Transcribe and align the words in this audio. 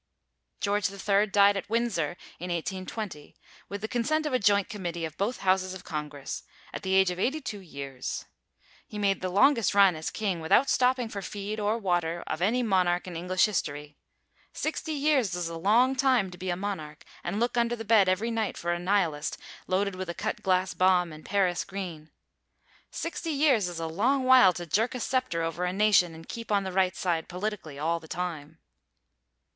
George 0.61 0.89
III 0.91 1.27
died 1.27 1.55
at 1.55 1.69
Windsor 1.69 2.17
in 2.39 2.49
1820, 2.51 3.35
with 3.69 3.81
the 3.81 3.87
consent 3.87 4.25
of 4.25 4.33
a 4.33 4.39
joint 4.39 4.67
committee 4.67 5.05
of 5.05 5.15
both 5.15 5.41
houses 5.41 5.75
of 5.75 5.83
congress, 5.83 6.41
at 6.73 6.81
the 6.81 6.95
age 6.95 7.11
of 7.11 7.19
82 7.19 7.59
years. 7.59 8.25
He 8.87 8.97
made 8.97 9.21
the 9.21 9.29
longest 9.29 9.75
run 9.75 9.95
as 9.95 10.09
king, 10.09 10.39
without 10.39 10.71
stopping 10.71 11.07
for 11.07 11.21
feed 11.21 11.59
or 11.59 11.77
water, 11.77 12.23
of 12.25 12.41
any 12.41 12.63
monarch 12.63 13.05
in 13.05 13.15
English 13.15 13.45
history. 13.45 13.95
Sixty 14.53 14.93
years 14.93 15.35
is 15.35 15.49
a 15.49 15.55
long 15.55 15.95
time 15.95 16.31
to 16.31 16.37
be 16.39 16.49
a 16.49 16.55
monarch 16.55 17.03
and 17.23 17.39
look 17.39 17.55
under 17.55 17.75
the 17.75 17.85
bed 17.85 18.09
every 18.09 18.31
night 18.31 18.57
for 18.57 18.73
a 18.73 18.79
Nihilist 18.79 19.37
loaded 19.67 19.93
with 19.93 20.09
a 20.09 20.15
cut 20.15 20.41
glass 20.41 20.73
bomb 20.73 21.13
and 21.13 21.23
Paris 21.23 21.63
green. 21.63 22.09
Sixty 22.89 23.29
years 23.29 23.69
is 23.69 23.79
a 23.79 23.85
long 23.85 24.23
while 24.23 24.51
to 24.53 24.65
jerk 24.65 24.95
a 24.95 24.99
sceptre 24.99 25.43
over 25.43 25.63
a 25.63 25.71
nation 25.71 26.15
and 26.15 26.27
keep 26.27 26.51
on 26.51 26.63
the 26.63 26.71
right 26.71 26.95
side, 26.95 27.27
politically, 27.27 27.77
all 27.77 27.99
the 27.99 28.07
time. 28.07 28.57